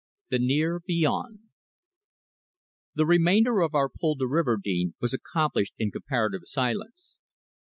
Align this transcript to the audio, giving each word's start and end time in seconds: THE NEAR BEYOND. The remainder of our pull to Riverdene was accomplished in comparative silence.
THE 0.31 0.39
NEAR 0.39 0.79
BEYOND. 0.79 1.41
The 2.95 3.05
remainder 3.05 3.59
of 3.61 3.75
our 3.75 3.87
pull 3.87 4.15
to 4.15 4.25
Riverdene 4.25 4.95
was 4.99 5.13
accomplished 5.13 5.75
in 5.77 5.91
comparative 5.91 6.41
silence. 6.45 7.19